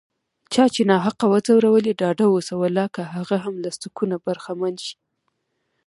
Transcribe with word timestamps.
چا 0.53 0.63
چې 0.73 0.81
ناحقه 0.91 1.25
وځورولي، 1.33 1.91
ډاډه 2.01 2.25
اوسه 2.33 2.53
والله 2.61 2.87
که 2.95 3.01
هغه 3.15 3.35
هم 3.43 3.55
له 3.63 3.69
سکونه 3.81 4.15
برخمن 4.25 4.75
شي 4.85 4.95